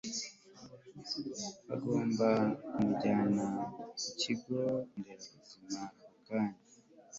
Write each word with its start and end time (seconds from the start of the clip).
bagomba 1.67 2.27
kumujyana 2.71 3.45
ku 3.99 4.09
kigo 4.19 4.61
nderabuzima 4.97 5.79
ako 6.03 6.13
kanya 6.25 6.59